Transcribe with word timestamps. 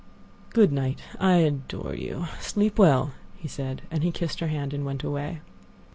"Good 0.49 0.71
night. 0.71 1.03
I 1.19 1.33
adore 1.33 1.93
you. 1.93 2.25
Sleep 2.39 2.79
well," 2.79 3.11
he 3.37 3.47
said, 3.47 3.83
and 3.91 4.01
he 4.01 4.09
kissed 4.11 4.39
her 4.39 4.47
hand 4.47 4.73
and 4.73 4.83
went 4.83 5.03
away. 5.03 5.41